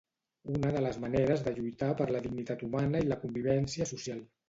[0.53, 4.31] Una de les maneres de lluitar per la dignitat humana i la convivència social.